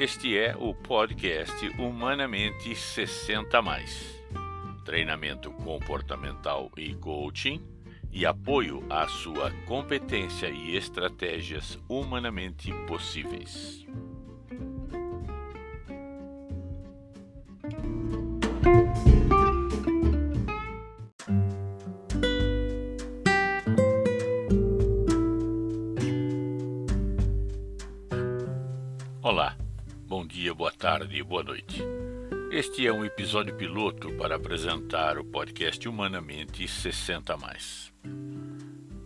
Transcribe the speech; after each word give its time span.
Este 0.00 0.38
é 0.38 0.56
o 0.56 0.72
podcast 0.72 1.66
Humanamente 1.76 2.72
60 2.72 3.60
mais. 3.60 4.22
Treinamento 4.84 5.50
comportamental 5.50 6.70
e 6.76 6.94
coaching 6.94 7.60
e 8.12 8.24
apoio 8.24 8.86
à 8.88 9.08
sua 9.08 9.50
competência 9.66 10.48
e 10.48 10.76
estratégias 10.76 11.76
humanamente 11.88 12.72
possíveis. 12.86 13.84
Olá, 29.20 29.56
bom 30.08 30.26
dia, 30.26 30.54
boa 30.54 30.72
tarde 30.72 31.18
e 31.18 31.22
boa 31.22 31.42
noite. 31.42 31.82
Este 32.50 32.86
é 32.86 32.90
um 32.90 33.04
episódio 33.04 33.54
piloto 33.54 34.10
para 34.14 34.36
apresentar 34.36 35.18
o 35.18 35.24
podcast 35.24 35.86
Humanamente 35.86 36.66
60 36.66 37.36
mais. 37.36 37.92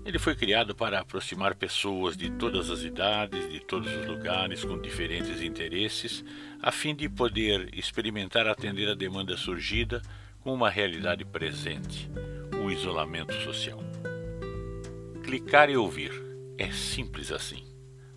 Ele 0.06 0.19
foi 0.20 0.37
criado 0.37 0.77
para 0.77 1.01
aproximar 1.01 1.56
pessoas 1.56 2.16
de 2.16 2.30
todas 2.30 2.70
as 2.70 2.83
idades, 2.83 3.51
de 3.51 3.59
todos 3.59 3.92
os 3.92 4.06
lugares, 4.06 4.65
com 4.65 4.80
diferentes 4.80 5.42
interesses, 5.42 6.25
a 6.62 6.70
fim 6.70 6.95
de 6.95 7.09
poder 7.09 7.77
experimentar 7.77 8.47
atender 8.47 8.89
a 8.89 8.95
demanda 8.95 9.37
surgida 9.37 10.00
com 10.39 10.55
uma 10.55 10.70
realidade 10.70 11.25
presente, 11.25 12.09
o 12.64 12.70
isolamento 12.70 13.34
social. 13.42 13.80
Clicar 15.25 15.69
e 15.69 15.77
ouvir 15.77 16.12
é 16.56 16.70
simples 16.70 17.33
assim. 17.33 17.72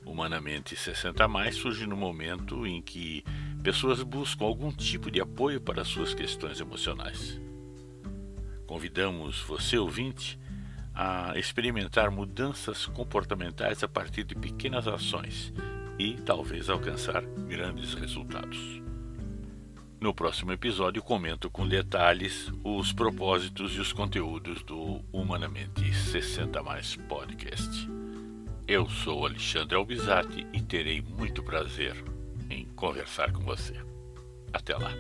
Humanamente 0.06 0.76
60 0.76 1.28
mais 1.28 1.56
surge 1.56 1.88
no 1.88 1.98
momento 1.98 2.66
em 2.66 2.82
que 2.82 3.24
pessoas 3.64 4.04
buscam 4.04 4.46
algum 4.46 4.72
tipo 4.72 5.10
de 5.10 5.20
apoio 5.20 5.60
para 5.60 5.84
suas 5.84 6.14
questões 6.14 6.60
emocionais. 6.60 7.42
Convidamos 8.68 9.42
você, 9.42 9.78
ouvinte, 9.78 10.40
a 10.94 11.38
experimentar 11.38 12.10
mudanças 12.10 12.86
comportamentais 12.86 13.84
a 13.84 13.88
partir 13.88 14.24
de 14.24 14.36
pequenas 14.36 14.88
ações 14.88 15.54
e 16.00 16.14
talvez 16.14 16.70
alcançar 16.70 17.24
grandes 17.48 17.94
resultados. 17.94 18.82
No 20.00 20.14
próximo 20.14 20.52
episódio, 20.52 21.02
comento 21.02 21.50
com 21.50 21.68
detalhes 21.68 22.52
os 22.64 22.94
propósitos 22.94 23.76
e 23.76 23.80
os 23.80 23.92
conteúdos 23.92 24.62
do 24.64 25.02
Humanamente 25.12 25.94
60 25.94 26.62
Mais 26.62 26.96
Podcast. 26.96 28.05
Eu 28.68 28.90
sou 28.90 29.28
Alexandre 29.28 29.76
Albizati 29.76 30.48
e 30.52 30.60
terei 30.60 31.00
muito 31.00 31.44
prazer 31.44 31.96
em 32.50 32.66
conversar 32.76 33.32
com 33.32 33.44
você. 33.44 33.76
Até 34.52 34.76
lá. 34.76 34.92